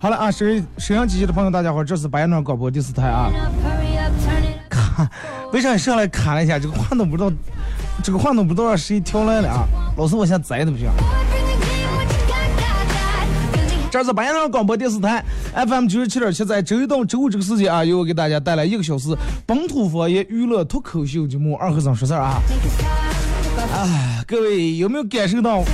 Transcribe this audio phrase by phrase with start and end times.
[0.00, 3.30] 好了啊，收收音机器的朋友，大家好，这是白鸟广播第四台啊。
[3.34, 4.96] up, hurry up, turn it up.
[4.96, 5.10] 看，
[5.52, 7.32] 为啥上来看了一下这个话筒不知道，
[8.02, 9.66] 这个话筒不知道谁调来了啊？
[9.96, 10.88] 老师，我现在栽的不行。
[13.90, 19.08] 这是白鸟广播电视台 FM 九十七点七，在周一到周五这个时间啊，由我给大家带来一个小时
[19.46, 22.40] 本土方言娱乐脱口秀节目《二和尚说事儿》啊。
[23.74, 25.64] 哎，各位有没有感受到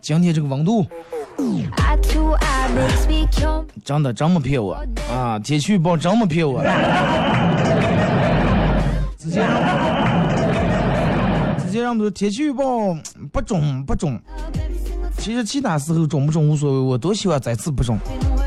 [0.00, 0.84] 今天这个温度？
[3.84, 4.74] 真的真没骗我
[5.12, 5.38] 啊！
[5.38, 6.62] 天气预报真没骗我。
[9.18, 9.46] 之前
[11.58, 12.96] 之前让我们天气预报
[13.32, 14.20] 不准不准，
[15.18, 17.98] 其实其他时候准不准无所谓，我多希望再次不准。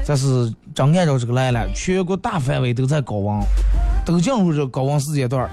[0.05, 3.39] 但是真按照这个来了，全国大范围都在高温，
[4.05, 5.49] 都进入这高温时间段儿。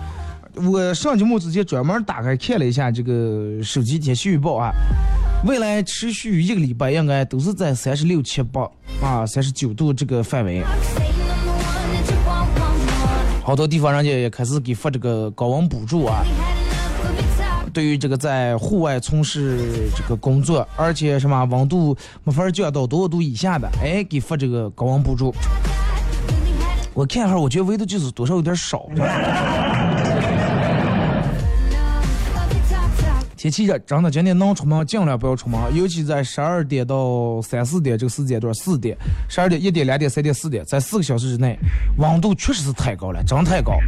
[0.56, 4.70] 我上节目之前专门打开看了一下这个手机天气预报啊，
[5.45, 8.68] 未来持续一个礼拜应该都是在三十六七八
[9.02, 10.62] 啊三十九度这个范围。
[13.42, 16.23] 好多地方人家也开始给发这个高温补助啊。
[17.73, 25.33] 对于这个在户外从事这个工作，而且什么温度没法降到多少度以下的，哎，给发这个高温补助。
[26.92, 28.89] 我看一下，我觉得温度就是多少有点少。
[33.40, 38.95] 天气热，真的今天能出门尽量不要出门，尤其在十二点到三四点这个时间段，四点、
[39.30, 41.58] 十二点、一点、两点、三点、四点，在四个小时之内，
[41.96, 43.79] 温度确实是太高了，真太高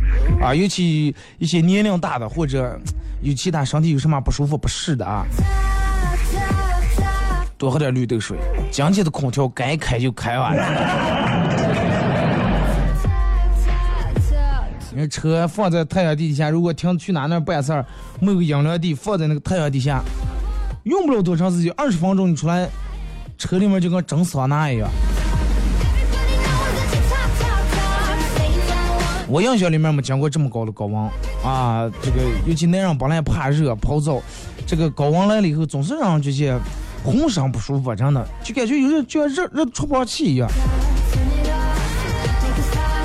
[0.40, 0.54] 啊！
[0.54, 2.80] 尤其一些年龄大的或者
[3.20, 5.26] 有其他身体有什么不舒服、不适的啊，
[7.58, 8.38] 多喝点绿豆水。
[8.70, 10.62] 今天的空调该开就开完了，
[14.92, 14.94] talk.
[14.94, 17.84] 你看车放在太阳底下，如果停去哪那办事儿，
[18.20, 20.02] 没有阴凉地，放在那个太阳底下，
[20.84, 22.68] 用不了多长时间，二十分钟你出来，
[23.38, 24.88] 车里面就跟蒸桑拿一样。
[29.28, 30.94] 我印象里面没见过这么高的高温
[31.42, 31.90] 啊！
[32.02, 34.20] 这个尤其男人本来怕热泡澡，
[34.66, 36.60] 这个高温来了以后，总是让人觉得
[37.02, 40.46] 浑身不舒服，真的就感觉有点就像热热出不上气一样。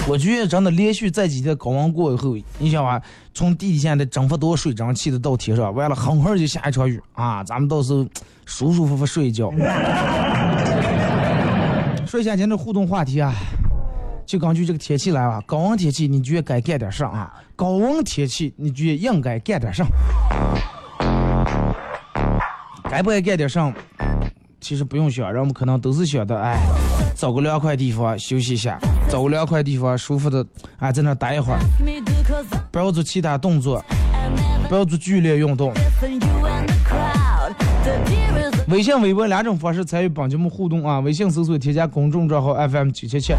[0.09, 3.01] 我觉得真的连续这几天高温过以后，你想啊，
[3.33, 7.43] 从地底下的蒸发多水蒸气的到天上，完了很快就下一场雨啊！
[7.43, 8.05] 咱们到时候
[8.45, 9.51] 舒舒服服睡一觉。
[12.05, 13.33] 说一下今天的互动话题啊，
[14.25, 15.43] 就根据这个天气来吧。
[15.45, 17.33] 高温天气，你觉得该干点啥啊？
[17.57, 19.85] 高温天气，你觉得应该干点啥？
[22.89, 23.73] 该不该干点啥？
[24.61, 26.57] 其实不用想，人们可能都是想的，哎，
[27.13, 28.79] 找个凉快地方休息一下，
[29.09, 30.45] 找个凉快地方舒服的，
[30.77, 31.59] 啊，在那待一会儿，
[32.71, 33.83] 不要做其他动作，
[34.67, 35.73] 不要做剧烈运动。
[38.67, 40.99] 微信、微博两种方式参与本节目互动啊！
[40.99, 43.33] 微信搜索添加公众账号 FM 九七七。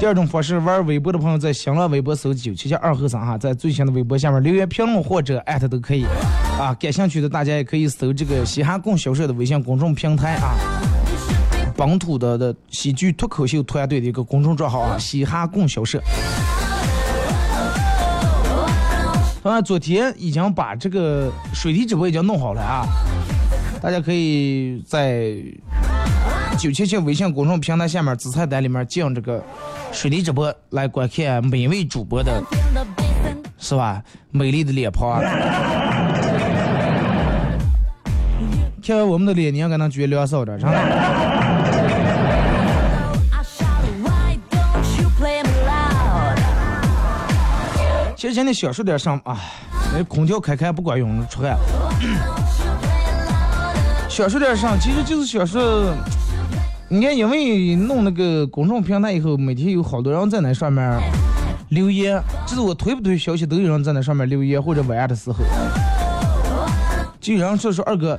[0.00, 6.04] 第二种方式，玩微博的朋友在新浪微博搜九七七二和三哈，在最新的微博下面留言评论或者艾特都可以
[6.58, 6.74] 啊。
[6.80, 10.56] 感兴趣的大家也可以搜这个嘻哈供销社的微信公众平台啊，
[11.76, 16.02] 本土的的喜剧脱口秀团队的一个公众账号啊，嘻哈供销社。
[19.42, 22.86] 啊，昨天已经把这个水滴直播已经弄好了啊，
[23.80, 25.34] 大家可以在
[26.56, 29.42] 九七七微信公众平台下面子菜单里面进这个
[29.90, 32.40] 水滴直播来观看每位主播的，
[33.58, 34.00] 是吧？
[34.30, 35.20] 美丽的脸庞啊！
[38.84, 41.31] 看完我们的脸，你应该能觉得凉少点，真的。
[48.22, 49.36] 其实今天小数点上，哎，
[49.92, 51.58] 那空调开开不管用，出汗。
[54.08, 55.92] 小数点上，其实就是小说。
[56.88, 61.00] 你看，因为弄那个公众平台以后，每天有好多人在那上面
[61.70, 65.38] 留言，就是我推不推消息，都有人在那上面留言或者晚的时候，
[67.20, 68.16] 就有人说说二哥，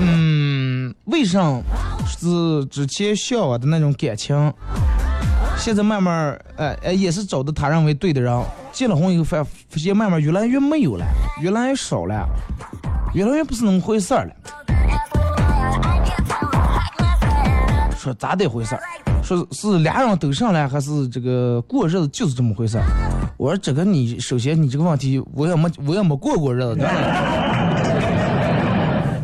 [0.00, 1.60] 嗯，为啥
[2.04, 4.52] 是之前向往的那种感情，
[5.58, 11.04] 现在慢慢，哎哎，也是找的他认为对的人，结了婚以后发发现慢慢越来越没有了，
[11.42, 12.26] 越来越少了，
[13.12, 14.32] 越来越不是那么回事儿了。
[17.98, 18.80] 说咋的回事儿？
[19.22, 22.84] 说是俩人都上来，还是这个过日子就是这么回事儿？
[23.36, 26.76] 我说这个你首先你这个问题我也没我也没过过日子，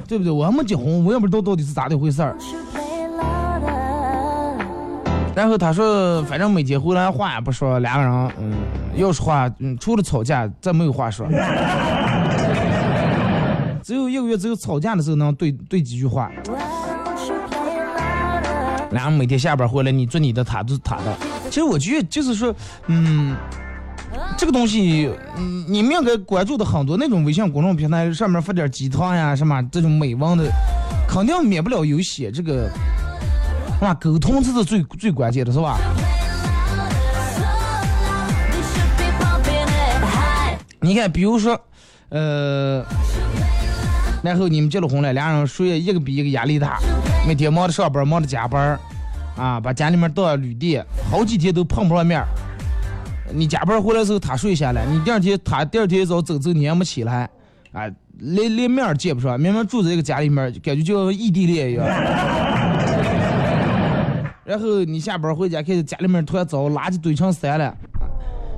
[0.06, 0.30] 对不对？
[0.30, 2.36] 我还没结婚，我也不知道到底是咋的回事儿。
[5.34, 8.54] 然后他说，反正没结婚来话也不说，两个人嗯，
[8.94, 11.26] 要说话嗯，除了吵架再没有话说。
[13.82, 16.30] 只有一个月只有吵架的时候能对对几句话。
[18.90, 21.02] 然后每天下班回来，你做你的，他做他的。
[21.50, 22.54] 其实我觉得就是说，
[22.86, 23.36] 嗯，
[24.38, 30.44] 这个东西，嗯，你们应该关注的很多那种微信公众平台上面发点鸡汤呀什么这种美文的，
[31.08, 32.70] 肯定免不了有写这个，
[33.80, 33.94] 那？
[33.94, 35.78] 沟通这是最最关键的，是吧？
[40.80, 41.58] 你看，比如说，
[42.10, 42.84] 呃，
[44.22, 46.78] 然后你们结了婚了，俩人谁一个比一个压力大。
[47.26, 48.78] 每天忙着上班，忙着加班
[49.34, 52.22] 啊，把家里面当旅店，好几天都碰不上面
[53.32, 57.28] 你加班回来之后，他睡下了，你第二天他第二天一早走走，你还没起来，
[57.72, 57.88] 啊，
[58.18, 61.86] 连连面儿见不上，明明住在一个家里面，感觉就像异地恋一样。
[64.44, 67.74] 然后你下班回家，看见家里面突然糟，垃圾堆成山了，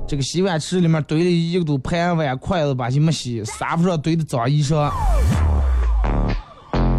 [0.05, 4.91] 这个洗碗池里面堆了一个都盘碗筷子，把些没洗，沙发上堆的脏衣裳。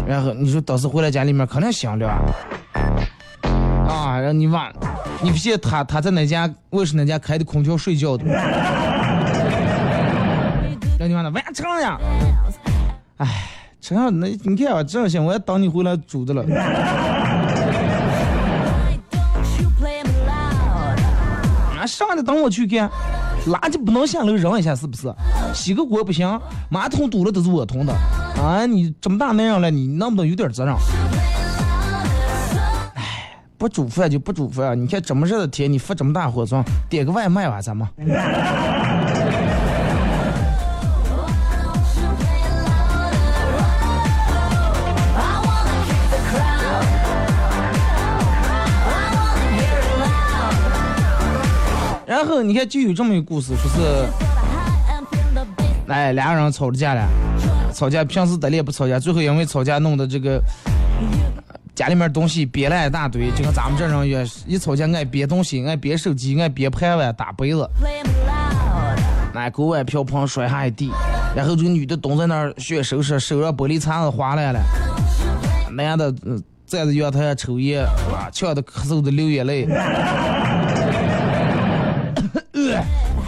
[0.07, 2.09] 然后你说当时回来家里面肯定香了
[3.87, 4.19] 啊！
[4.19, 4.73] 让你忘，
[5.21, 8.25] 你不信他他在那家我是那家开的空调睡觉的，
[10.97, 12.01] 让你忘了，完成了。
[13.17, 16.43] 哎，成了那你看啊，这样行，我要等你回来煮的了。
[21.89, 22.89] 上来等我去干。
[23.47, 25.13] 垃圾不能下楼扔一下，是不是？
[25.53, 26.39] 洗个锅不行，
[26.69, 27.93] 马桶堵了都是我捅的。
[28.41, 30.75] 啊，你这么大男人了，你能不能有点责任？
[32.95, 34.79] 哎，不煮饭就不煮饭。
[34.79, 37.87] 你看这么热的天，你发这么大火状，点个外卖吧，咱们。
[52.19, 53.79] 然后你看，就有这么一个故事，说是，
[55.87, 57.07] 哎，两个人吵着架了，
[57.73, 60.37] 吵架平时得力不吵架，最后因为吵架弄的这个
[61.73, 67.65] 家里面东西憋了一大堆，就跟咱们这人一样，一吵架爱憋东西，爱憋手机，爱憋盘碗、打杯子，
[69.33, 70.91] 那锅碗瓢盆摔下一地，
[71.33, 74.59] 然后这个女的蹲在那儿学收拾，手上玻璃碴子划来了，
[75.71, 76.13] 男的
[76.65, 79.65] 站在阳台上抽烟，啊，呛得咳嗽的流眼泪。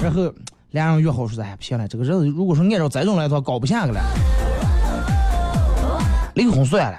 [0.01, 0.34] 然后
[0.72, 4.01] 俩人约好说：“哎，不行了，这个日子如果说按照这种来的话，搞不下去了，
[6.36, 6.98] 离婚算了。”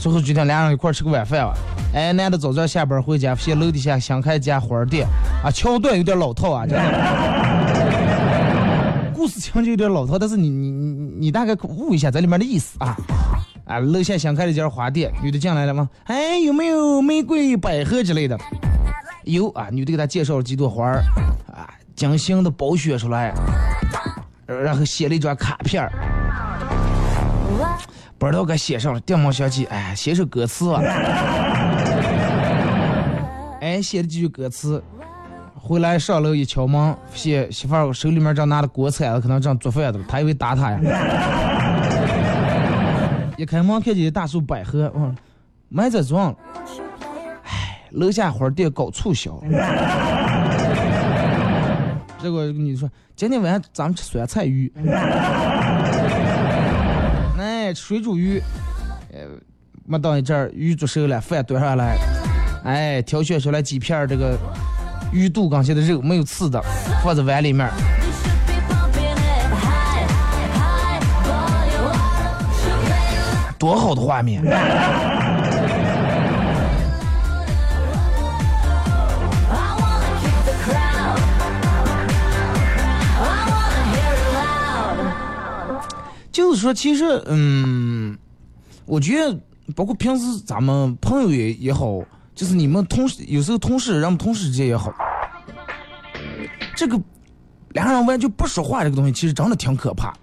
[0.00, 1.54] 最后决定俩人一块吃个晚饭吧。
[1.94, 5.06] 哎，男的早早下班回家，发现楼底下新开一家花店，
[5.44, 6.76] 啊，桥段有点老套啊，这。
[9.14, 12.96] 故事情节有点老套，但是你你你你大概悟一下这里面的意思啊。
[13.66, 15.88] 啊，楼下新开了一家花店，女的进来了吗？
[16.04, 18.38] 哎，有没有玫瑰、百合之类的？
[19.24, 21.02] 有啊，女的给他介绍了几朵花儿，
[21.52, 21.68] 啊，
[22.00, 23.30] 精心的包选出来，
[24.46, 25.92] 然后写了一张卡片儿，
[28.16, 30.80] 不知道该写上了，电毛小姐，哎，写首歌词吧，
[33.60, 34.82] 哎，写了几句歌词，
[35.54, 40.80] 回来上楼一敲门，写媳妇儿手里面正拿着锅铲子，可能正做饭的，他以为打他呀，
[43.36, 45.14] 一开门看见一大束百合，嗯，
[45.68, 46.34] 买这装。
[47.44, 49.38] 哎楼下花店搞促销，
[52.22, 54.70] 结果女的说：“今天晚上咱们吃酸菜鱼，
[57.38, 58.42] 哎，水煮鱼，
[59.12, 59.20] 呃，
[59.86, 61.96] 没等一阵鱼煮熟了，饭端上来，
[62.64, 64.38] 哎，挑选出来几片这个
[65.12, 66.62] 鱼肚刚切的肉，没有刺的，
[67.02, 67.70] 放在碗里面，
[73.58, 74.42] 多好的画面！”
[86.32, 88.16] 就是说，其实，嗯，
[88.86, 89.38] 我觉得，
[89.74, 92.00] 包括平时咱们朋友也也好，
[92.34, 94.92] 就是你们同事，有时候同事，咱们同事之间也好，
[96.76, 97.00] 这个
[97.70, 100.14] 俩人完全不说话，这个东西其实真的挺可怕。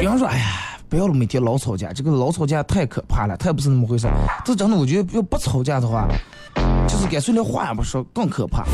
[0.00, 4.06] 比方说，哎呀，不要了，每天老吵架，这个老吵架太可怕了，太不是那么回事。
[4.44, 6.06] 这真的，我觉得要不吵架的话，
[6.86, 8.64] 就是干脆连话也不说，更可怕。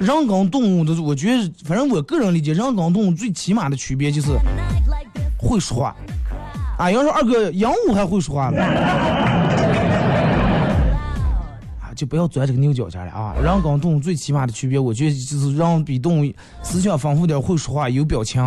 [0.00, 4.28] 人跟动物的，我觉得，反正我个人理解，人跟动物最起码的区别就是
[5.38, 5.94] 会说话。
[6.78, 8.62] 啊，要说二哥，鹦鹉还会说话呢。
[11.82, 13.34] 啊，就不要钻这个牛角尖了啊！
[13.42, 18.42] 人跟动物最起码的区别，我觉得就是人比动物思想丰富点，会说话，有表情。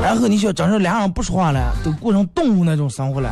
[0.00, 3.30] 然后你想，真是俩人不说话了，都过成动物那种生活了，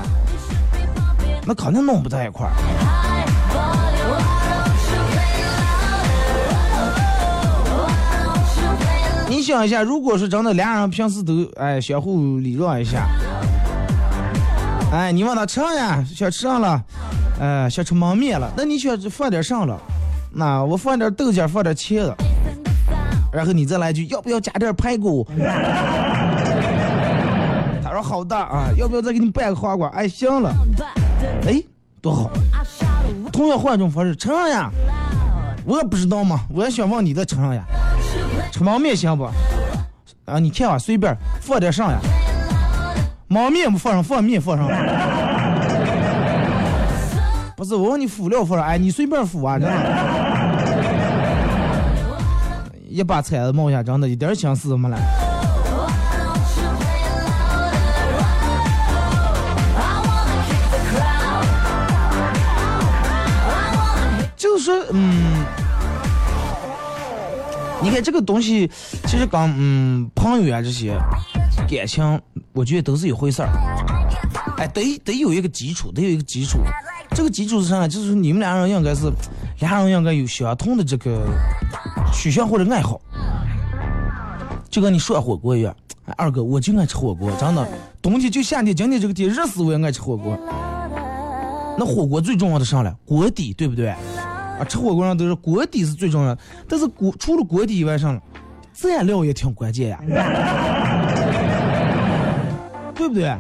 [1.47, 2.53] 那肯定弄不在一块儿。
[9.29, 13.07] 你想一下，如果是真的俩人平时都哎相互礼让一下，
[14.93, 16.05] 哎，你问他吃啥呀？
[16.15, 16.83] 想吃上了，
[17.41, 19.79] 哎，想吃焖面了，那你想放点上了？
[20.33, 22.15] 那我放点豆角，放点茄子，
[23.33, 25.27] 然后你再来句，要不要加点排骨？
[28.03, 29.89] 好大啊，要不要再给你拌个花瓜？
[29.89, 30.55] 哎，行了，
[31.47, 31.63] 哎，
[32.01, 32.31] 多好。
[33.33, 34.71] 同样换一种方式，吃上呀？
[35.65, 37.63] 我也不知道嘛，我也想问你在吃上呀？
[38.53, 39.25] 吃焖面行不？
[40.25, 41.99] 啊，你看啊，随便放点上呀。
[43.29, 44.69] 焖面不放上，放面放上。
[47.57, 49.75] 不是，我问你辅料放上，哎，你随便辅啊，真的。
[52.89, 54.97] 一把铲子冒下，真的一点心思都没了。
[64.67, 65.45] 就是说，嗯。
[67.83, 68.69] 你看这个东西，
[69.07, 70.99] 其实跟嗯朋友啊这些
[71.69, 72.21] 感情，
[72.53, 73.49] 我觉得都是一回事儿。
[74.57, 76.59] 哎，得得有一个基础，得有一个基础。
[77.15, 77.89] 这个基础是啥呢？
[77.89, 79.13] 就是你们俩人应该是，
[79.61, 81.29] 俩人应该有相同的这个
[82.13, 83.01] 取向或者爱好。
[84.69, 85.77] 就跟你涮火锅一样，
[86.17, 87.69] 二哥我就爱吃火锅，真的，
[88.03, 90.37] 冬天就夏天，今天这个天热死我也爱吃火锅。
[91.79, 92.97] 那火锅最重要的啥了？
[93.05, 93.95] 锅底，对不对？
[94.59, 98.21] 啊，吃火锅上都是锅底是最重要的，但是锅除了锅底以外，上
[98.75, 99.99] 蘸料也挺关键呀，
[102.95, 103.35] 对不对？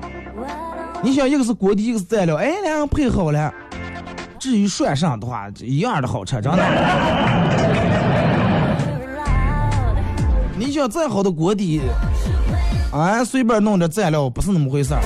[1.02, 3.52] 你想，一个是锅底，一个是蘸料，哎，两人配好了，
[4.38, 6.62] 至于涮上的话，一样的好吃，真的。
[10.58, 11.82] 你想再好的锅底，
[12.90, 15.00] 啊，随便弄点蘸料不是那么回事儿，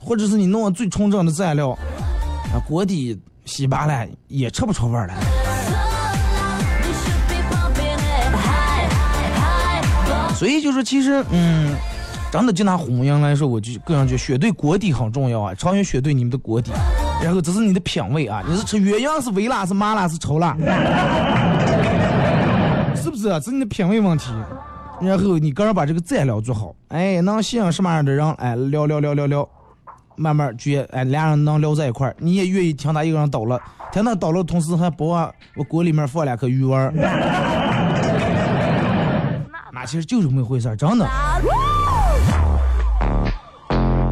[0.00, 1.70] 或者是你弄最纯正的蘸料，
[2.52, 5.14] 啊，锅底稀巴烂也吃不出味儿来。
[10.38, 11.74] 所以就是，其实，嗯，
[12.30, 16.70] 真的就拿红羊来说，我就个人觉得选对锅底很重要啊，长远选对你们的锅底，
[17.20, 20.56] 然后这是你的品味啊，你是吃鸳鸯是微辣是麻辣是稠辣，
[22.94, 23.24] 是不是？
[23.24, 24.30] 这是你的品味问题。
[25.00, 28.32] 然后你个人把这个蘸料做好，哎，能吸引什么样的人？
[28.34, 29.48] 哎，聊聊聊聊聊，
[30.14, 33.60] 慢慢觉，哎，俩人能聊在一块儿，你也愿意听他一个人叨了，
[33.92, 36.94] 听他叨了，同时还不忘我锅里面放两颗鱼丸。
[39.84, 41.08] 其实就这么回事儿，真的。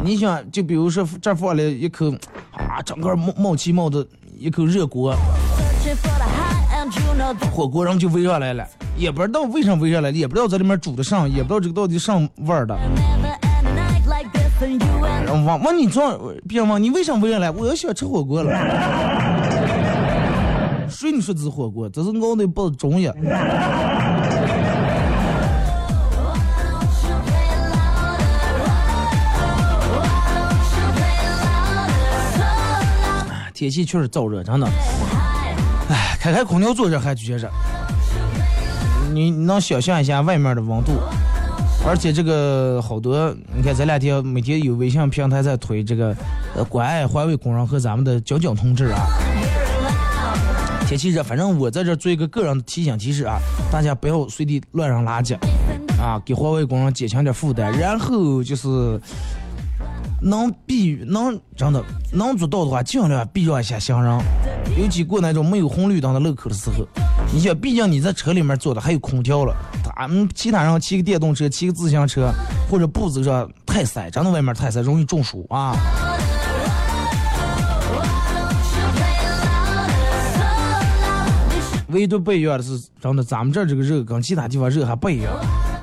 [0.03, 2.09] 你想，就比如说这放了一口
[2.53, 4.05] 啊，整个冒冒气冒的
[4.37, 5.13] 一口热锅，
[7.51, 12.73] 火锅然后就围上来了，也不知道为啥围上来了，也不知道在里面煮的上，也不知道这个到底上味儿的。
[15.27, 18.51] 问问你装，别问你为啥围上来，我要想吃火锅了。
[20.89, 21.89] 谁你说这是火锅？
[21.89, 23.13] 这是熬的不中药。
[33.57, 34.67] 天气确实燥热，真的。
[35.89, 37.49] 哎，开开空调坐着还觉着，
[39.11, 40.91] 你能想象一下外面的温度？
[41.83, 46.15] 而且这个好多，你看这两天每天有微信平台在推这个，
[46.55, 49.07] 呃，关爱环卫工人和咱们的交警同志啊。
[50.85, 53.39] 天气热，反正我在这做一个个人提醒提示啊，
[53.71, 55.35] 大家不要随地乱扔垃圾，
[55.99, 57.75] 啊，给环卫工人减轻点负担。
[57.75, 59.01] 然后就是。
[60.21, 64.19] 能避能真的能做到的话，尽量避让一下行人，
[64.77, 66.87] 尤其过那种没有红绿灯的路口的时候。
[67.33, 72.31] 你想，毕竟你在车里面坐的还有空调了，他们其他人骑个电动车、骑个自行车
[72.69, 75.75] 或者步子上太塞，真的外面太塞，容易中暑啊。
[81.89, 85.31] 唯独不一样的是，真的，咱们这这个热跟其他地方热还不一样。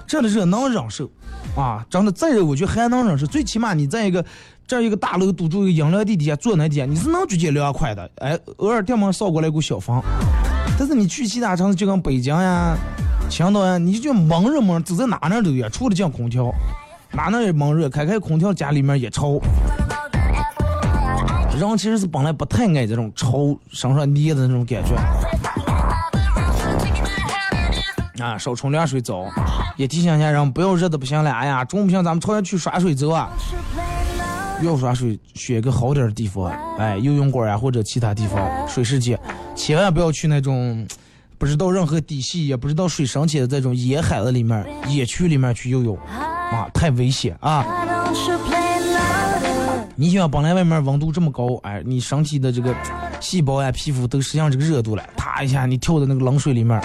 [0.07, 1.11] 这的热能忍受，
[1.57, 3.27] 啊，真的再热我觉得还能忍受。
[3.27, 4.25] 最起码你在一个
[4.67, 8.11] 这一个大楼堵住一个阴凉地底下坐那底下，你是能直接凉快的。
[8.17, 10.03] 哎，偶尔电门扫过来一股小风，
[10.79, 12.77] 但是你去其他城市，就跟北京呀、
[13.29, 16.51] 青岛呀，你就闷热闷，走在哪哪都一样，除了进空调，
[17.13, 19.39] 哪哪也闷热，开开空调家里面也潮。
[21.57, 24.97] 人其实是本来不太爱这种潮身上捏的那种感觉。
[28.19, 29.27] 啊，少冲凉水澡，
[29.77, 31.33] 也提醒一下人不要热的不行了。
[31.33, 33.31] 哎呀，中午不行，咱们朝阳去耍水走啊。
[34.63, 39.19] 要耍水，选个好点的地方，哎，游泳馆呀或者其他地方水世界，
[39.57, 40.87] 千万不要去那种
[41.39, 47.67] 不知道任何底细也不知道水深浅的这种野海子里面、野区里面去游泳，啊，太危险啊！
[49.97, 52.73] 你想本来外面温度这么高，哎，你身体的这个
[53.21, 56.81] 细胞呀、皮肤都适应这个热度了，啪一下你跳到那个冷水里面，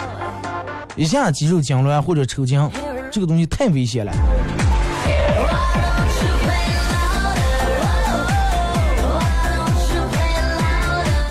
[0.95, 2.59] 一下肌肉痉挛或者抽筋，
[3.11, 4.11] 这个东西太危险了。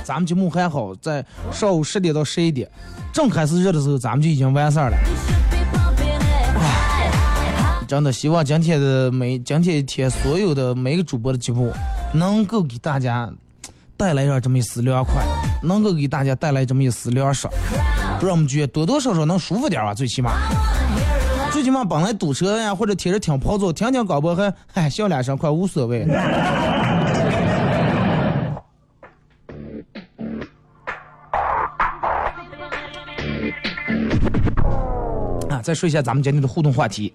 [0.04, 2.68] 咱们节目还好，在上午十点到十一点，
[3.12, 4.96] 正开始热的时候，咱们就已经完事儿了。
[7.86, 11.72] 真的希望今天的每今天一天所有的每个主播的节目，
[12.12, 13.30] 能够给大家
[13.96, 15.22] 带来上这么一丝凉快，
[15.62, 17.52] 能够给大家带来这么一丝凉爽，
[18.20, 20.32] 让我们觉多多少少能舒服点吧，最起码。
[21.50, 26.06] 最起码本来堵车呀，或者天着挺跑走，听听广播还嗨笑两声，快无所谓。
[35.48, 37.12] 啊，再说一下咱们今天的互动话题。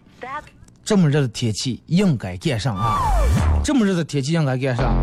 [0.83, 3.00] 这么热的天气应该干上啊！
[3.63, 4.93] 这么热的天气应该干上。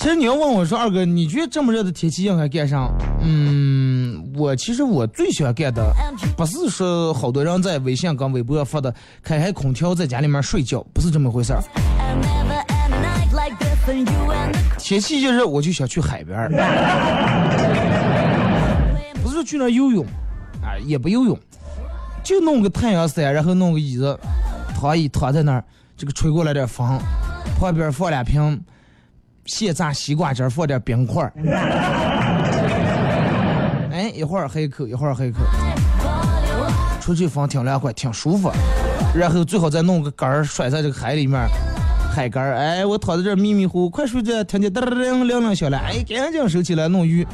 [0.00, 2.90] 其实你要问我说，二哥，你觉得这么热的天气应该干上？
[3.20, 5.92] 嗯，我其实我最喜欢干的，
[6.38, 8.90] 不是说好多人在微信跟微博发的
[9.22, 11.60] 开开空调在家里面睡觉，不是这么回事儿。
[14.78, 16.48] 天气一热，我就想去海边儿，
[19.22, 20.02] 不是去那儿游泳，
[20.62, 21.38] 啊，也不游泳，
[22.24, 24.18] 就弄个太阳伞，然后弄个椅子。
[24.74, 25.62] 躺一躺在那儿，
[25.94, 26.98] 这个吹过来点风，
[27.58, 28.58] 旁边放两瓶
[29.50, 31.32] 现榨西瓜汁，放点冰块儿。
[33.92, 35.38] 哎，一会儿喝一口，一会儿喝一口，
[37.00, 38.48] 出去风挺凉快，挺舒服。
[39.12, 41.40] 然后最好再弄个杆儿甩在这个海里面，
[42.14, 42.54] 海杆儿。
[42.54, 47.26] 哎，我躺在这迷迷糊糊，快睡着，听见噔噔噔亮亮响了，哎，赶紧收起来弄鱼。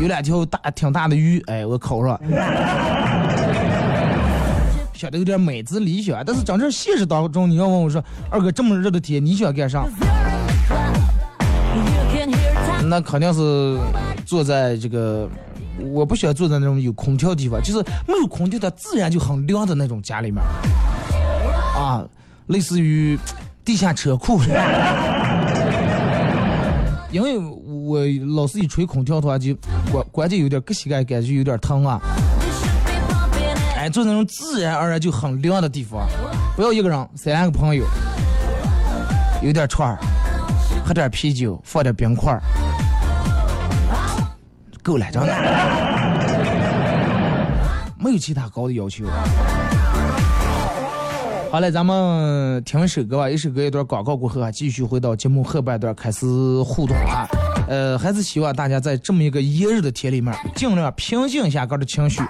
[0.00, 2.20] 有两条大挺大的鱼，哎，我烤上。
[4.92, 9.84] 想的有点美滋理想，但是真正现实当中，你要问我说，二哥这么热的天，你想干啥？
[12.88, 13.78] 那肯定是
[14.24, 15.28] 坐在这个，
[15.92, 20.42] 我不喜欢坐在那种有空调的地方，就是没有空调它自然就很凉的那种家里面，
[21.76, 22.04] 啊，
[22.46, 23.18] 类似于
[23.64, 24.40] 地下车库。
[27.10, 28.00] 因为我
[28.34, 29.54] 老是一吹空调的话，就
[29.92, 32.00] 关关键有点硌膝盖，感觉有点疼啊。
[33.76, 36.08] 哎，坐那种自然而然就很凉的地方，
[36.56, 37.84] 不要一个人，三个朋友，
[39.42, 39.98] 有点串儿，
[40.84, 42.42] 喝点啤酒，放点冰块儿，
[44.84, 45.34] 够了，真的，
[47.98, 49.06] 没有其他高的要求。
[51.50, 56.26] 好嘞，咱们听一首歌吧，一首歌一段广告过后啊，继续回到节目后半段开始
[56.62, 57.26] 互动啊。
[57.66, 62.20] 呃，还是希望大家在这么一个炎热的天里面，尽量平静一下个的情绪。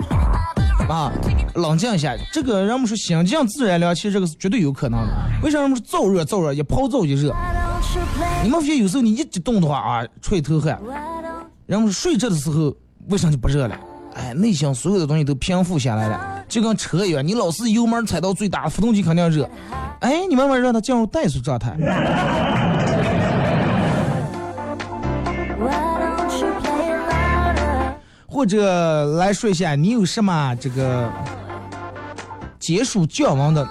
[0.89, 1.11] 啊，
[1.55, 5.09] 冷静一下，这个人们说心静自然凉，其实这个是绝对有可能的。
[5.43, 7.35] 为啥人们说燥热燥热，一泡澡就热？
[8.45, 10.79] 你们发现有时候你一激动的话啊，出一头汗。
[11.67, 12.75] 人们睡着的时候
[13.09, 13.75] 为啥就不热了？
[14.15, 19.49] 哎，内心所有的东西都平复下来了，就跟车一样，你老是油门踩到最大，发动机肯定热。
[20.01, 21.75] 哎，你慢慢让它进入怠速状态。
[28.27, 31.11] 或者来说一下，你有什么这个
[32.61, 33.67] 解暑降温的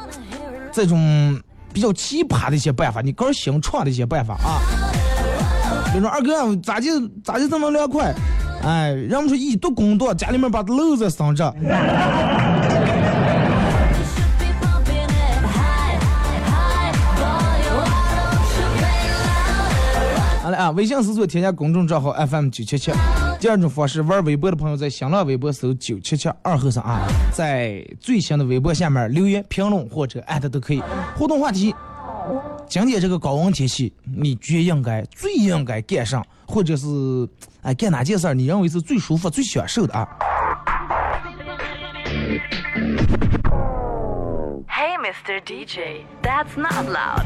[0.71, 1.39] 这种
[1.71, 3.01] 比较奇葩的一些办法？
[3.01, 4.59] 你个人新创的一些办法啊？
[5.93, 8.11] 比如说二哥咋就咋就这么凉快？
[8.63, 11.45] 哎，人们说一度工作，家里面把漏子生着。
[20.41, 22.91] 好了啊，微信搜索添加公众账号 FM 九七七。
[23.39, 27.01] 第二种方式，玩微博的朋友在新浪微博搜九七七二后生啊，
[27.31, 30.81] 在最新的微博下面留言评论或者艾特都可以。
[31.15, 31.75] 互动话题：
[32.67, 36.87] 今天这个高温天气，你最应该、最应该干什，或者是
[37.61, 40.07] 哎干哪件事儿，你认为是最舒服、最享受的啊
[45.03, 45.41] ？Mr.
[45.45, 47.25] DJ, that's not loud.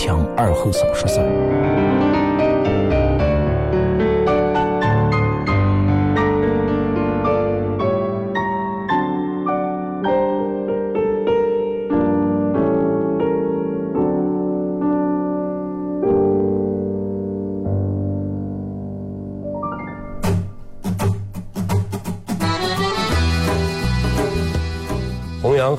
[0.00, 2.40] 听二后生说事儿。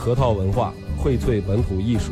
[0.01, 2.11] 核桃文化荟萃本土艺术，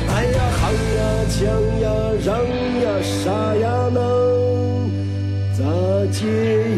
[0.71, 1.41] 唱呀腔
[1.81, 1.91] 呀
[2.23, 2.31] 让
[2.81, 3.99] 呀啥呀能
[5.53, 5.65] 咋
[6.11, 6.70] 接？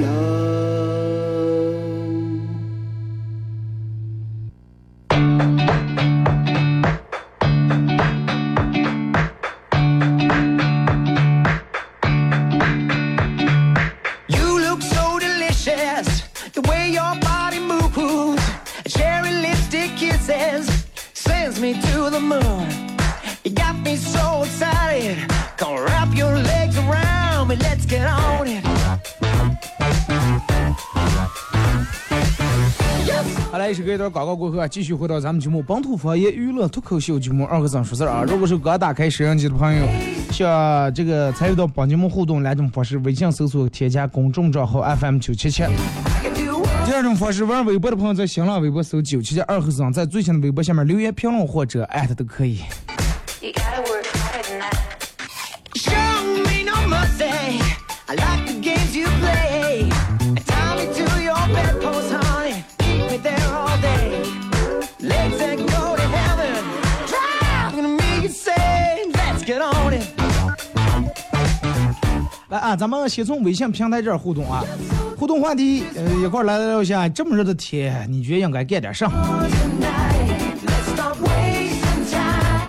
[27.52, 27.98] Let's go
[33.52, 38.24] 好来，一首歌一段广告过后啊，继续回到咱们节目《本土方言娱乐脱口秀》节目二和尚说事儿啊。
[38.28, 39.86] 如果是刚打开摄像机的朋友，
[40.32, 45.66] 想这个参与到本节目互动两种方式：微信搜索添加公众账号 FM 九七七；
[46.86, 52.60] 第二种方式，玩微博的朋友在新浪微博搜九七七二和尚，在最新的微博下面留言评论或者艾特都可以。
[72.50, 74.64] 来啊，咱们先从微信平台这儿互动啊，
[75.18, 79.10] 互动话题，呃，一块来聊一下这么热的天，你觉得应该干点啥？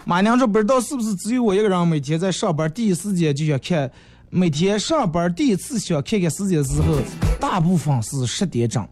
[0.07, 3.91] 马娘这不知道是不是只有我一个人每天在上班第一时间就想看，
[4.37, 6.99] 每天上班第一次想看看时间的时候，
[7.39, 8.85] 大部分是十点整。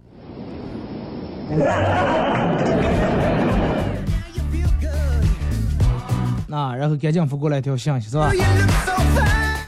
[6.47, 8.31] 那然后赶紧发过来一条信息是吧？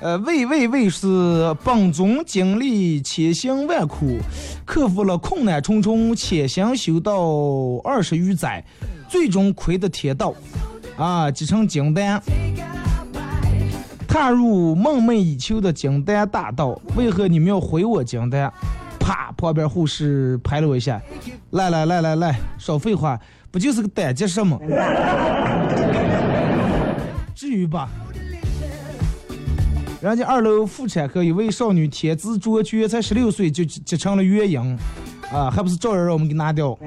[0.01, 1.09] 呃，喂喂喂是
[1.65, 4.17] 本尊经历千辛万苦，
[4.65, 7.21] 克服了困难重重，潜心修道
[7.83, 8.65] 二十余载，
[9.09, 10.33] 最终窥得天道，
[10.97, 12.23] 啊，继承金丹，
[14.07, 16.81] 踏入梦寐以求的金丹大道。
[16.97, 18.53] 为何你们要毁我金丹？
[18.99, 19.31] 啪！
[19.37, 20.99] 旁边护士拍了我一下，
[21.51, 24.59] 来来来来来，少废话，不就是个胆结石吗？
[27.35, 27.91] 至于吧？
[30.01, 34.79] 人家二楼妇产科一位少女天资卓绝，才十六岁就结成了元婴，
[35.31, 36.79] 啊，还不是照样让我们给拿掉？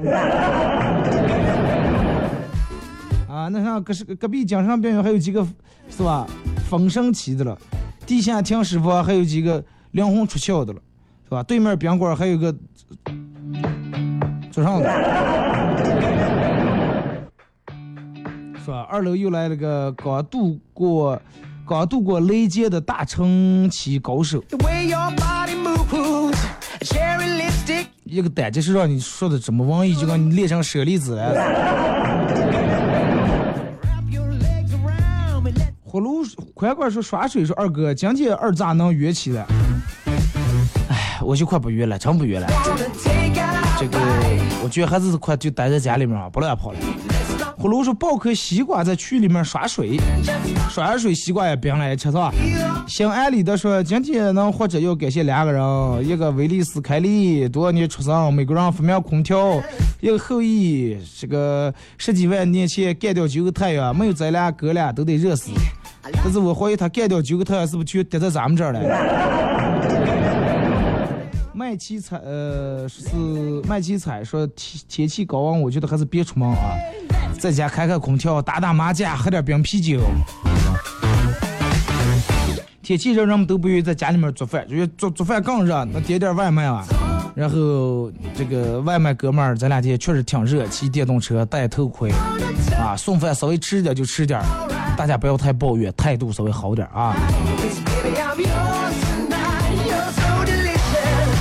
[3.48, 5.42] 啊，那啥，隔是隔壁精神病院还有几个
[5.88, 6.26] 是吧？
[6.68, 7.58] 丰盛期的了，
[8.06, 10.80] 地下停尸房还有几个灵魂出窍的了，
[11.24, 11.42] 是吧？
[11.44, 12.54] 对面宾馆还有个
[14.52, 14.84] 做啥的？
[18.62, 21.18] 说二楼又来了个刚度过
[21.66, 24.44] 刚度过雷劫的大成期高手。
[28.04, 31.97] 一个胆就是让你说的这么文艺，就跟你练成舍利子了。
[36.58, 39.46] 快快说耍水说二哥，今天二咋能约起来？
[40.88, 42.48] 哎，我就快不约了，真不约了。
[43.78, 43.96] 这个
[44.64, 46.78] 我觉得还是快就待在家里面啊，不乱跑了。
[47.56, 50.00] 葫芦说抱颗西瓜在渠里面耍水，
[50.68, 52.34] 耍完水西瓜也冰了，吃是吧？
[52.88, 59.62] 姓安利的说今天能活着要感谢两个人，一个威利斯凯利，多少年出生，美国人发明空调；
[60.00, 65.52] 一个后羿，这个十几万年前干掉九个太阳，没有咱俩哥俩都得热死。
[66.22, 68.80] 但是我怀疑他干掉九个太阳是不是就跌在咱们这儿了？
[71.52, 73.02] 麦七彩呃是
[73.68, 76.72] 麦七彩说天天气高温，我觉得还是别出门啊，
[77.38, 80.00] 在家开开空调，打打麻将，喝点冰啤酒。
[82.80, 86.86] 天气热，人们都不愿意在家里面做饭，觉得做做饭更热，那点点外卖啊。
[87.34, 92.10] 然后这个外卖哥们儿这两天确实挺热，骑电动车戴头盔
[92.96, 94.40] 送饭稍微吃点就吃点，
[94.96, 97.14] 大家不要太抱怨，态度稍微好点啊。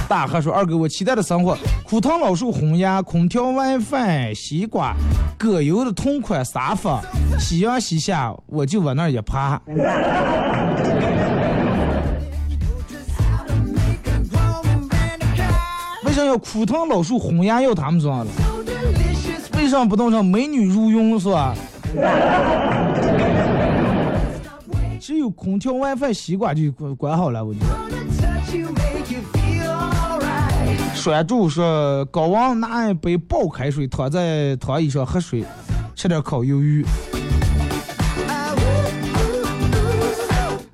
[0.10, 4.96] 大汉说：“二哥，我期待的生活，枯藤老树红芽，空调、WiFi、西瓜，
[5.38, 7.02] 葛优的同款沙发，
[7.38, 9.62] 夕阳西下，我就往那儿一趴。”
[16.06, 18.32] 为啥要枯藤老树红芽要他们装了？
[19.58, 21.56] 为啥不弄成美女如云是吧？
[25.00, 27.66] 只有空调、WiFi、西瓜就管管好了，我觉得。
[30.94, 35.44] 拴住说高王拿一杯爆开水，躺在躺椅上喝水，
[35.96, 36.86] 吃点烤鱿鱼。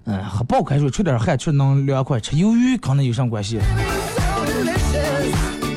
[0.05, 2.19] 嗯，喝爆开水出点汗，确实能凉快。
[2.19, 3.59] 吃鱿鱼可能有啥关系？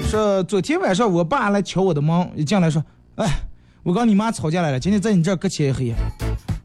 [0.09, 2.83] 说昨天晚上我爸来敲我的门，一进来说
[3.17, 3.41] ：“哎，
[3.83, 5.93] 我跟你妈吵架来了，今天在你这儿搁起一黑。”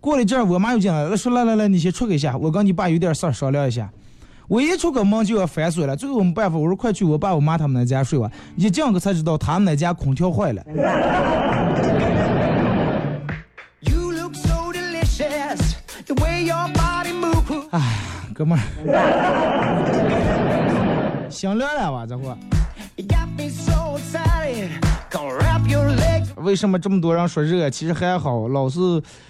[0.01, 3.89] 过了一阵，我妈又进来了，说：“来来来，你先出去一下，我跟你爸有点事儿商量一下。”
[4.49, 8.29] 我一出个门就要反锁了，最后没办法，我说快去我爸我妈他们那家睡吧。
[8.57, 10.61] 一进去才知道他们那家空调坏了。
[17.71, 17.79] 哎，
[18.33, 18.61] 哥们儿，
[21.29, 22.05] 心凉了吧？
[22.05, 22.35] 这会。
[26.37, 27.69] 为什么这么多人说热？
[27.69, 28.79] 其实还好，老是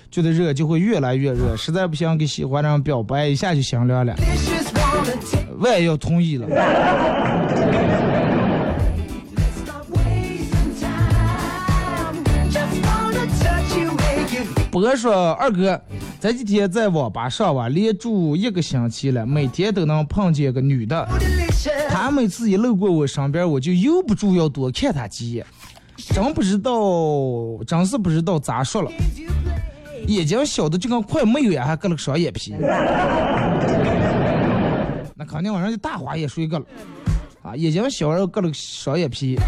[0.10, 4.16] 觉得热就会越来越热， 实在不行给喜欢的人表白一下就行了了。
[5.60, 6.48] 我也要同意了。
[14.72, 15.80] 博说二哥，
[16.20, 21.06] 这几天在网吧上网连住一个星期了，每天都能碰见个女的。
[21.90, 25.46] 她每次一路过我身边，我就由不住要多看她几眼。
[26.02, 26.72] 真不知道，
[27.66, 28.92] 真是不知道咋说了。
[30.08, 32.56] 眼睛小的就跟快没有呀，还割了个双眼皮。
[35.16, 36.66] 那肯定晚上就大花眼睡个了，
[37.44, 39.40] 啊，眼睛小然后割了个双眼皮，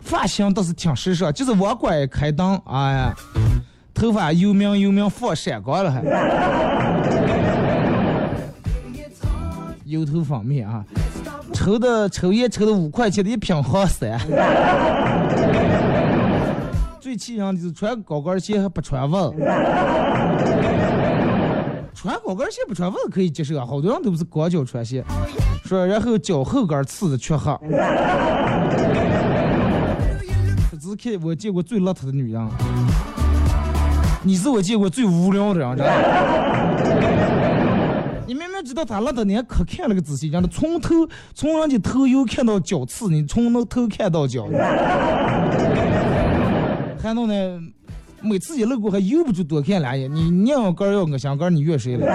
[0.00, 3.14] 发型倒是挺时尚，就是往拐开灯，哎呀。
[3.92, 6.02] 头发又明又明，放闪光了还。
[9.86, 10.84] 油头方面啊，
[11.54, 14.20] 抽的抽烟抽的五块钱的一瓶黄山。
[17.06, 19.36] 最气人的是穿高跟鞋还不穿袜子。
[21.94, 25.04] 穿高跟鞋不穿袜子可以接受啊，好多人都不是光脚穿鞋。
[25.64, 27.56] 说然后脚后跟刺的黢黑。
[30.72, 32.44] 这是看我见过最邋遢的女人。
[34.24, 35.92] 你是我见过最无聊的人，真的。
[38.26, 40.88] 你明明知道他邋遢，你还可看了个仔细，让他从头
[41.34, 44.48] 从人家头又看到脚刺，你从那头看到脚。
[47.06, 47.60] 还弄呢，
[48.20, 50.12] 每次一路过还由不住多看两眼。
[50.12, 52.06] 你你要杆要我想杆，你约谁了？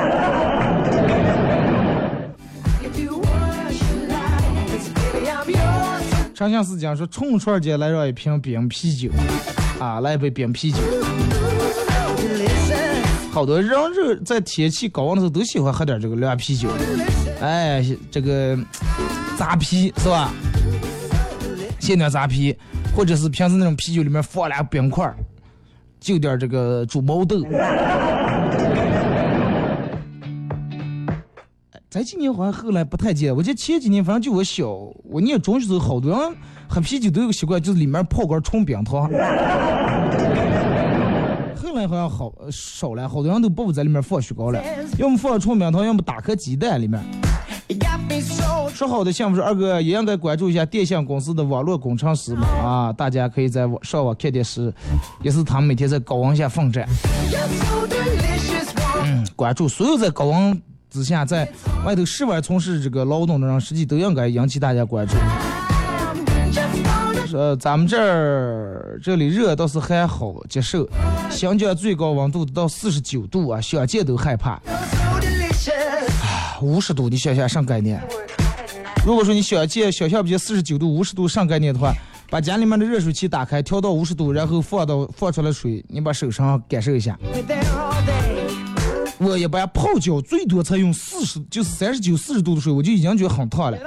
[6.35, 9.09] 长相思讲说，冲串姐来上一瓶冰啤酒，
[9.79, 10.79] 啊，来一杯冰啤酒。
[13.31, 16.67] 好多人热在天气高温的时候都喜欢喝点这个凉啤酒，
[17.39, 18.57] 哎，这个
[19.37, 20.33] 扎啤是吧？
[21.79, 22.53] 鲜奶扎啤，
[22.95, 25.15] 或者是平时那种啤酒里面放俩冰块儿，
[25.99, 27.43] 就点这个煮毛豆。
[31.89, 34.67] 这几年好像后来不太见，我记得前几年反正就我小，
[35.03, 36.35] 我念中学时候，好多人
[36.67, 39.09] 喝啤酒都有个习惯，就是里面泡根冲冰糖。
[41.55, 44.63] 后来好像好少了，好多人都不在里面放雪糕了，
[44.97, 47.01] 要么放冲冰糖，要么打颗鸡蛋里面。
[48.73, 54.73] 说好的项目是二哥也应该关注一下电信公司的网络工程师嘛啊，大家可以在网上网看电视，
[55.21, 56.87] 也是他们每天在高温下奋战。
[59.03, 60.59] 嗯，关注所有在高温
[60.89, 61.47] 之下在
[61.85, 65.13] 外头室外从事这个劳动的人，实际都应该引起大家关注。
[67.33, 70.87] 呃，咱们这儿这里热倒是还好接受，
[71.29, 74.59] 新疆最高温度到四十九度啊，想见都害怕。
[76.61, 78.01] 五十度，你想想啥概念？
[79.03, 81.91] 如果说你想见想象不见四十九度、五十度上概念的话，
[82.29, 87.17] 把家里面的热水器打开，调到五十度，然后放到放出来水，你把手上感受一下。
[89.17, 93.77] 我一般泡脚最多才用四十，就是三十九、四十度的水，我就已经觉得很烫了。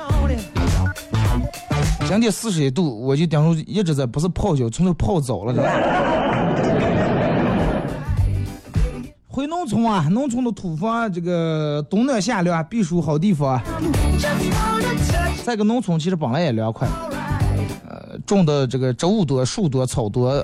[2.08, 5.54] 今天四十一度，我就顶住一直在不是泡脚，从头泡澡了。
[9.34, 13.60] 回农村啊，农村的土房这个冬暖夏凉，避暑好地方。
[15.42, 16.86] 在个农村其实本来也凉快，
[17.88, 20.36] 呃，种的这个植物多、树多、草多，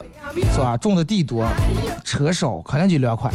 [0.53, 0.77] 是吧？
[0.77, 1.47] 种的地多，
[2.03, 3.31] 车少，肯定就凉快。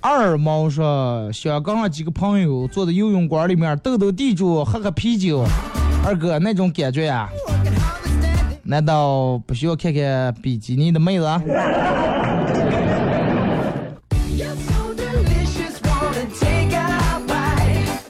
[0.00, 5.44] 二毛说，想跟上几个朋友坐在游泳馆里面斗斗地主，喝喝啤酒。
[6.06, 7.28] 二哥那种感觉呀，
[8.64, 11.26] 难道不需要看看比基尼的妹子？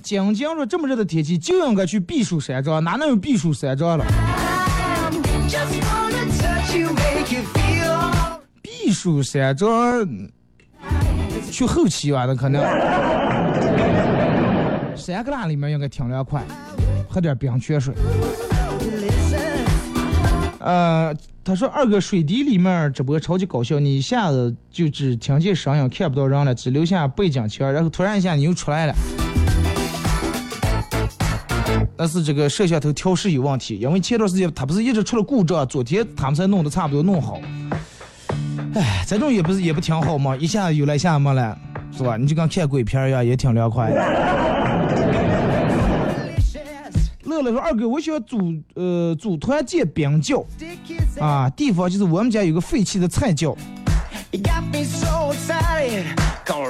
[0.02, 4.04] 晶晶说，这么热的天气就应该去避暑山庄，哪能有避暑山庄了？
[8.60, 10.06] 避暑山庄。
[11.50, 12.62] 去后期吧，那可能。
[14.94, 16.42] 山旮旯里面应该挺凉快，
[17.08, 17.94] 喝点冰泉水。
[20.62, 28.94] 呃，他说二哥水滴里面直播超级搞笑，你一下子就只听见声音，看不到人了，只留下背景墙，然后突然一下你又出来了。
[31.96, 37.40] 但是这个摄像头调试有问题，因为前段时间他不是一直出了故障，昨天他们才弄得差不多弄好。
[38.74, 40.36] 哎，这种也不是也不挺好吗？
[40.36, 41.58] 一下有了，一下没了，
[41.90, 42.16] 是吧？
[42.16, 44.51] 你就跟看鬼片一样，也挺凉快的。
[47.42, 50.44] 乐乐说：“二哥，我想组呃组团建冰窖
[51.20, 53.56] 啊，地方就是我们家有个废弃的菜窖。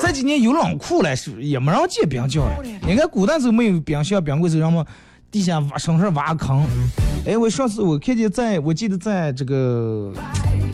[0.01, 2.57] 这几年有冷库了，是也没人建冰窖了。
[2.87, 4.85] 你看古代时候没有冰箱、冰柜时候，让么
[5.31, 6.65] 地下挖深深挖坑。
[7.27, 10.13] 哎，我上次我看见在，我记得在这个。”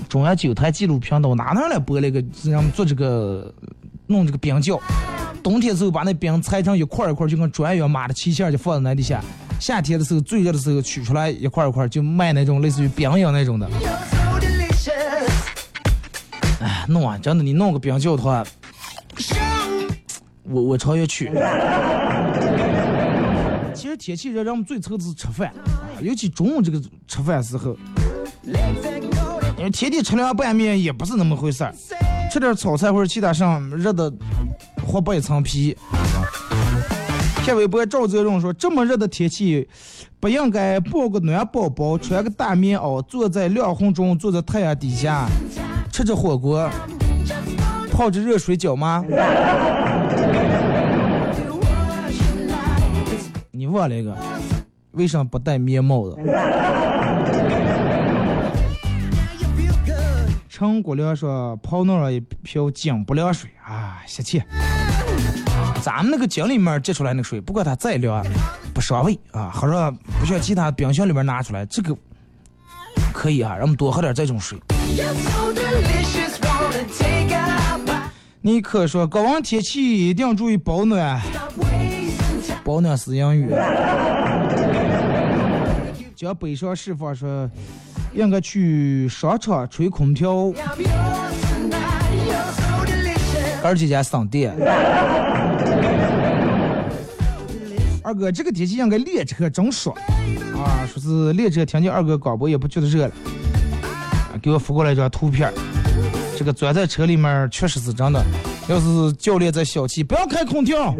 [0.08, 3.52] 中央九台纪录频道哪哪来播那个让我们做这个
[4.06, 4.80] 弄这个冰窖？
[5.42, 9.22] 冬天时候把那冰拆成一块一块，就跟砖一样，码的齐线就放在那底下。
[9.58, 13.68] 夏天的时候最热的时候取出来一块一块，就卖那种类似于饼一样那种的。
[16.60, 18.44] 哎，弄啊，真的，你弄个冰窖的话，
[20.44, 21.30] 我我超越去。
[23.74, 25.52] 其实天气热，让我们最愁的是吃饭，
[26.00, 27.76] 尤其中午这个吃饭时候。
[29.56, 31.74] 因为天天吃凉拌面也不是那么回事儿，
[32.30, 34.12] 吃点炒菜或者其他上热的，
[34.86, 35.76] 活剥一层皮。
[37.48, 39.66] 看微博赵泽荣说，这么热的天气，
[40.20, 45.26] 不应该抱个暖宝宝，穿个大棉袄，坐在凉风中，坐在太阳底下，
[45.90, 46.68] 吃着火锅，
[47.90, 49.02] 泡着热水脚吗？
[53.50, 54.14] 你忘了一个，
[54.90, 56.18] 为什么不戴棉帽子？
[60.50, 64.42] 陈国良说：“泡弄了一瓢井不凉水啊，泄气。
[65.82, 68.24] 咱们那个井里面接出来那个水，不管它再凉，
[68.74, 69.50] 不伤胃啊。
[69.50, 71.96] 或者不像其他冰箱里面拿出来，这个
[73.12, 74.58] 可以啊，让我们多喝点这种水。”
[78.40, 81.20] 尼克说：“高温天气一定要注意保暖，
[82.64, 83.50] 保暖是英语。”
[86.16, 87.50] 叫北上释放说。
[88.14, 90.50] 应该去商场吹空调，
[93.62, 94.56] 而且家省电。
[98.08, 99.94] 二哥，这个天气应该练车真爽
[100.56, 100.88] 啊！
[100.90, 103.12] 说是列车，听见二哥广播也不觉得热了。
[104.40, 105.52] 给我发过来一张图片，
[106.34, 108.24] 这个钻在车里面确实是真的。
[108.66, 110.94] 要是教练在小气，不要开空调，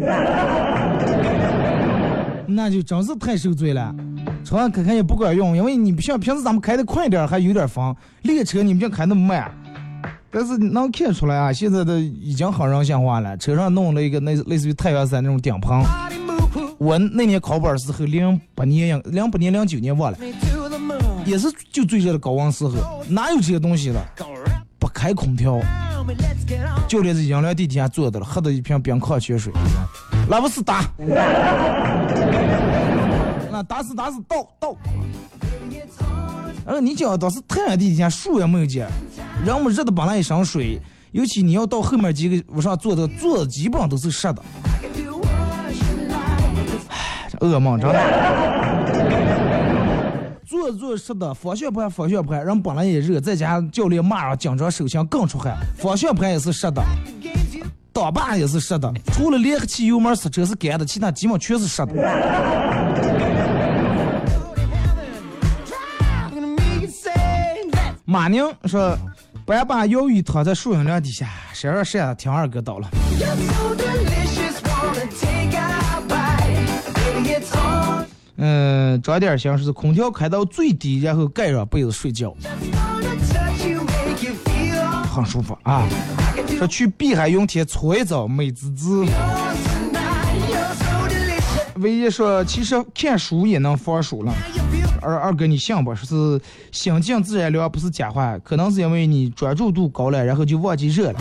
[2.45, 3.91] 那就真是太受罪了。
[4.45, 9.51] 车上开开也不管用，因为你不像平时咱们开的快点还有点风，列车你们就开那么慢。
[10.29, 15.81] 但是能看出来啊，现在的已经很人性化了，车上弄了一个那类似于太阳伞那种顶棚。
[16.79, 20.17] 我那年考本的时候，零八年、零八年、零九年忘了，
[21.25, 24.01] 也是就最热的高温时候，哪有这些东西了？
[24.79, 25.59] 不开空调，
[26.87, 29.51] 教练在阴凉地底下坐着了，喝的一瓶冰矿泉水，
[30.29, 30.89] 拉不死打，
[33.51, 34.73] 那打死打死倒倒。
[36.65, 38.87] 呃，你讲当时太阳地底下树也没有见，
[39.45, 40.79] 人们热的把那一身水，
[41.11, 44.41] 尤其你要到后面几个屋上坐的，坐的基本上都是湿的。
[47.39, 47.99] 噩梦真 的。
[50.45, 56.81] 坐着坐着湿的，方向盘方向盘，人本来也热，再加上教练骂上紧张手心更出汗，方向盘也是湿的，
[57.93, 61.93] 挡把也是湿的，除了离合器油门刹车是干的，其他基本全是湿的。
[68.05, 68.97] 马宁说
[69.45, 72.89] ：“白把鱿鱼躺在树荫凉底下，谁让谁听二哥叨了。”
[78.41, 82.33] 嗯，长点心是空调开到最低，然后盖上被子睡觉，
[85.13, 85.85] 很舒服啊。
[86.57, 89.05] 说去碧海云天搓一澡，美滋滋。
[91.75, 94.33] 唯一说，其实看书也能防暑了。
[95.01, 95.93] 二二哥，你信不？
[95.93, 98.37] 说是心静自然凉，不是假话。
[98.39, 101.19] 可能是因为你专注度高了，然后就忘记热了。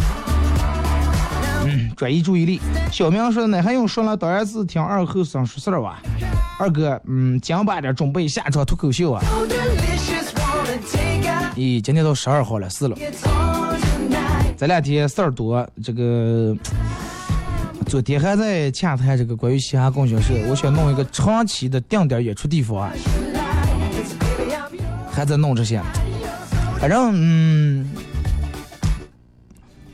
[1.99, 2.61] 转移注意力。
[2.93, 4.17] 小明说，那还用说了？
[4.17, 5.99] 当然是听二后生说事儿哇。
[6.59, 9.21] 二哥，嗯，讲把点准备下场脱口秀啊。
[11.57, 12.97] 咦，今天都十二号了，是了。
[14.57, 16.57] 这两天事儿多，这个。
[17.87, 22.93] 昨天还在洽谈这个关于嘻哈供销社，我想弄一个长期的定点演出地方啊，
[25.11, 25.81] 还在弄这些。
[26.79, 27.91] 反正嗯，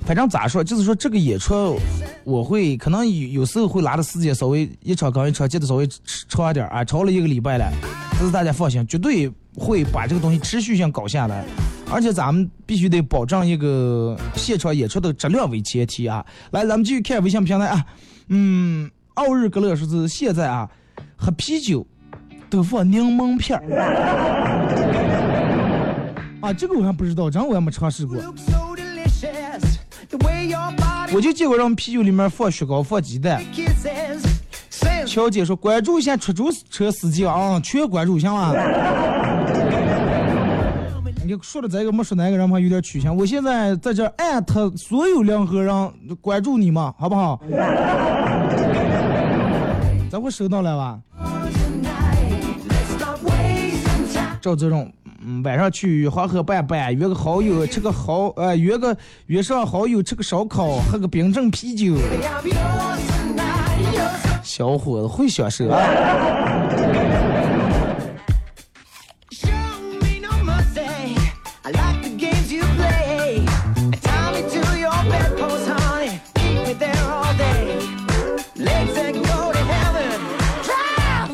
[0.06, 1.78] 反正咋说，就是说这个演出，
[2.24, 5.88] 我会可能有有时候会拉的时间稍微一场跟一场接的稍微
[6.28, 7.72] 长点啊，超了一个礼拜了，
[8.12, 11.44] 但是大家放心，绝对会把这个东西持续性搞下来。
[11.90, 16.24] 而且咱们必须得保证一个现场演出的质量为前提啊！
[16.50, 17.84] 来，咱们继续看微信平台啊。
[18.28, 20.68] 嗯，奥日格勒说是现在啊，
[21.16, 21.86] 喝啤酒
[22.50, 23.64] 都放柠檬片儿。
[26.40, 28.18] 啊，这个我还不知道，真我还没尝试过。
[31.12, 33.42] 我就见过让啤酒里面放雪糕、放鸡蛋。
[35.06, 38.52] 乔姐说关注一下出租车司机啊，全关注行吗？
[41.26, 43.16] 你说的这个没说哪个人嘛，有点取向。
[43.16, 47.40] 我现在在这艾特所有两河人关注你嘛，好不好？
[50.10, 50.98] 咱会收到了吧？
[54.40, 54.92] 赵泽荣，
[55.26, 58.94] 嗯，晚上去黄河拌拌，约个好友吃个好，呃，约个
[59.26, 61.96] 约上好友吃个烧烤，喝个冰镇啤酒。
[64.42, 65.80] 小伙子会享受啊！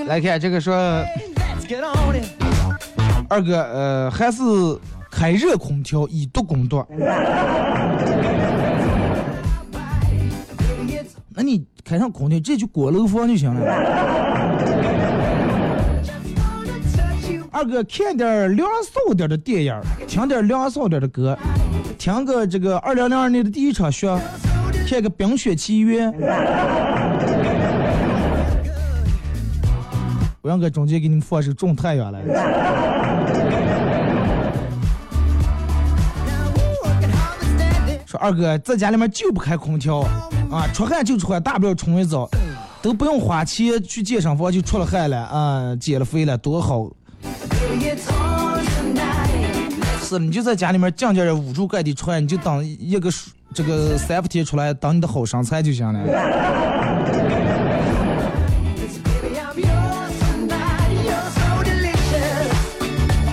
[0.06, 0.74] 来看这个说，
[3.30, 4.42] 二哥，呃，还是
[5.08, 6.84] 开热空调以毒攻毒。
[11.28, 13.60] 那你开上空调，直接就过楼房就行了。
[17.52, 21.38] 二哥，看点凉爽点的电影，听点凉爽点的歌，
[21.98, 24.08] 听个这个二零零二年的第一场雪，
[24.88, 26.12] 看个《冰雪奇缘》。
[30.42, 32.89] 我让哥中间给你们放首《种太阳》来。
[38.20, 40.00] 二哥在家里面就不开空调
[40.50, 42.28] 啊，出汗就出汗，大不了冲一澡，
[42.82, 46.86] 都不用花钱去健身房就出了汗了啊，减了肥了，多好。
[50.02, 53.10] 是，你就在家里面静静的捂住盖的出汗，你就当一个
[53.54, 55.98] 这个三伏天出来当你的好身材就行了。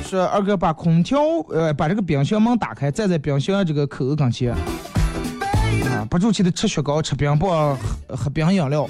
[0.08, 7.78] 说二哥把空调呃把这个冰箱门打开，站在冰箱这个口跟前，啊不住气的吃雪糕、吃冰棒、
[8.08, 8.88] 喝冰饮料，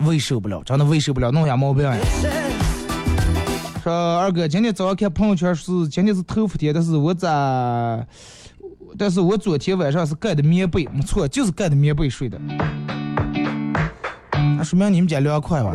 [0.00, 1.96] 胃受不了，真的胃受不了，弄下毛病呀。
[3.82, 7.28] 说二哥今天早上看朋友圈是今天是头伏天，但是我咋，
[8.98, 12.38] 但是我昨天晚上是盖的棉被，没错，就是盖的棉被睡的，
[14.58, 15.72] 那说明你们家凉快吧？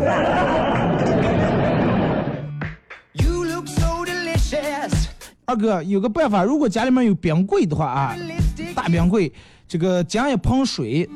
[5.50, 8.16] 二哥有个办法，如果家里面有冰柜的话啊，
[8.76, 9.34] 大冰柜，
[9.68, 11.10] 这个加一盆水，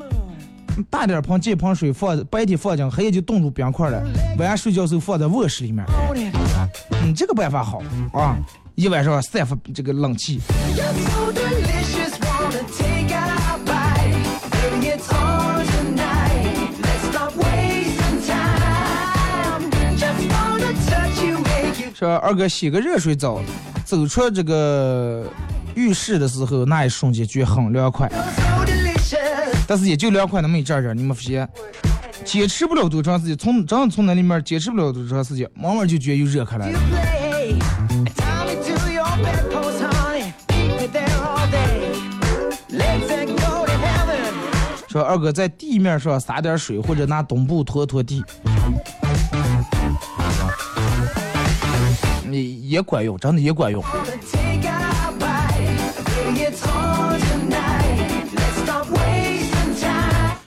[0.89, 4.03] 大点盆这盆水放白天放进，黑夜就冻住冰块了。
[4.39, 5.85] 晚上睡觉时候放在卧室里面。
[7.03, 8.35] 嗯，这个办法好啊，
[8.73, 10.41] 一晚上散发这个冷气。
[22.03, 23.41] 说二哥洗个热水澡，
[23.85, 25.25] 走出这个
[25.73, 28.11] 浴室的时候，那一瞬间觉得很凉快，
[29.65, 31.47] 但是也就凉快那么一阵阵，你们发现，
[32.25, 36.67] 坚持不了多长时间，从真的从那里面坚持不了多长时间，慢慢就觉得又热开了。
[44.89, 48.21] 说二哥在地面上撒点水，或者拿墩布拖拖地。
[52.37, 53.83] 也也管用，真的也管用。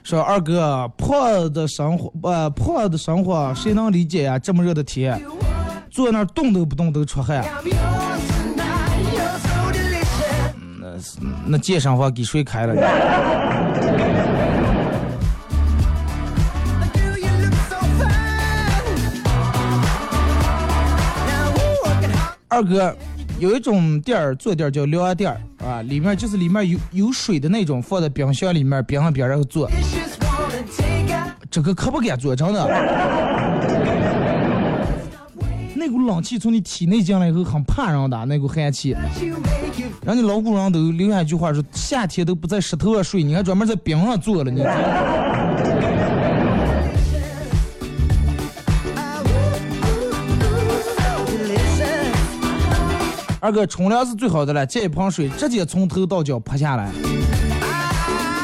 [0.02, 4.38] 说二哥，破的生活，呃，破的生活，谁能理解呀？
[4.38, 5.20] 这么热的天，
[5.90, 7.44] 坐那儿动都不动都出汗。
[10.80, 10.88] 那
[11.44, 12.74] 那健身房给谁开了？
[22.48, 22.96] 二哥，
[23.40, 29.68] 有一种店儿坐垫叫凉垫儿啊，里面就是里面有有水的那种，放在冰箱里面冰上边然后坐。
[31.50, 32.64] 这个可不敢坐，真的。
[35.74, 38.96] 那股冷气从你体内进来以后很怕人的，那股寒气。
[40.04, 44.62] 人家老古人都留下一句话说：夏天都不在石头上睡，你还专门在冰上坐了你。
[53.40, 56.90] 二哥冲凉是最好的了，接一盆水直接从头到脚泼下来。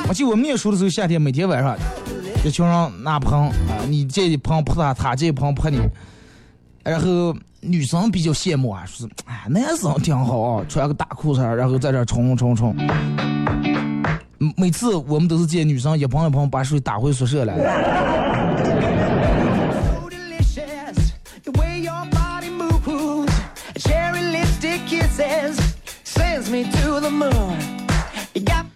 [0.09, 1.77] 我记得我们念书的时候，夏天每天晚上，
[2.45, 3.53] 一群人拿盆啊，
[3.89, 5.81] 你这一盆泼他，他这一盆泼你。
[6.85, 12.77] 然后女生比较羡慕啊，说是哎男生挺好啊，穿个大裤衩，然后在这冲冲冲。
[14.57, 17.55] 每次我们都是见女生一盆一盆把水打回宿舍来。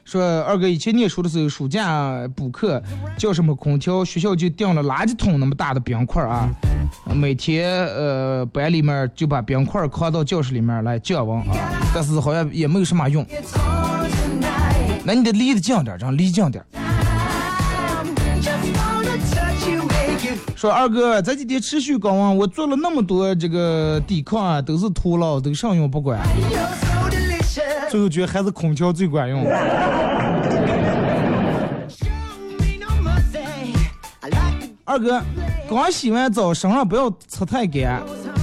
[0.04, 2.82] 说二哥以前念书的时候，暑假补课
[3.18, 6.48] 叫什么空调，学校就订了垃圾桶那么大的冰块啊，
[7.12, 11.56] 每天呃班里面就把冰块扛到教室里面来降温啊，
[11.92, 13.26] 但是好像也没有什么用。
[15.04, 16.64] 那你得离得近点，这样离近点。
[20.54, 26.20] 说二哥这几天持续高温，我做了那么多这个抵抗啊，都是徒劳，都上用不管。
[27.88, 29.46] 最后觉得还是空调最管用。
[34.84, 35.20] 二哥，
[35.68, 38.00] 刚洗完澡，身上不要擦太干，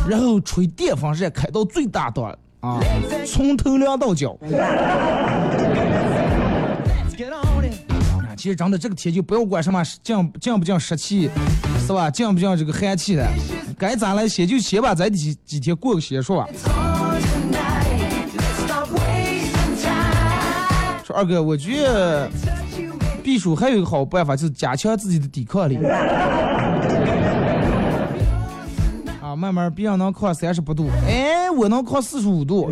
[0.07, 2.25] 然后吹电风扇开到最大档
[2.59, 2.79] 啊，
[3.25, 4.37] 从头凉到脚。
[8.35, 11.29] 其实真的这个天就不要管什么降降不降湿气，
[11.87, 12.11] 是吧？
[12.11, 13.25] 降不降这个寒气的，
[13.77, 16.45] 该咋来歇就歇吧，咱几几天过个歇说。
[21.13, 22.27] 二哥，我觉得
[23.21, 25.77] 避暑还有一个好办法，就是加强自己的抵抗力。
[29.21, 32.69] 啊，慢慢别人能抗三十八度，哎，我能抗四十五度。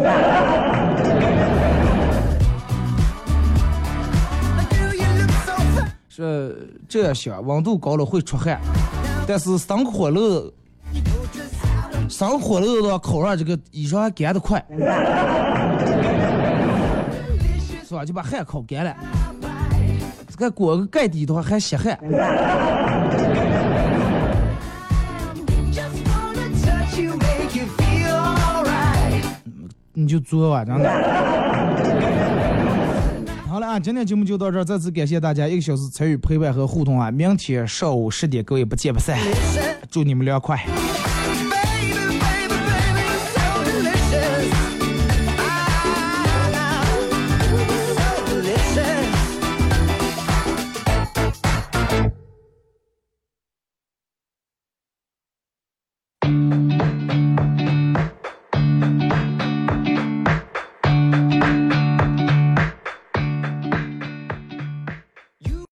[6.10, 6.52] 说
[6.90, 8.60] 这样想，温度高了会出汗，
[9.28, 10.54] 但是生火了，
[12.10, 14.64] 生火了的话，烤上这个衣裳还干得快，
[17.92, 18.06] 是吧？
[18.06, 18.96] 就把汗烤干了，
[20.30, 22.00] 这个裹个盖底的话还吸汗。
[29.94, 30.90] 你就做吧，真的。
[33.48, 37.12] 好了啊，今天节目就到这儿，再次感谢大家一个小时参与陪伴和互动啊！
[37.12, 39.20] 明天上午十点，各位不见不散，
[39.90, 40.58] 祝你们凉快。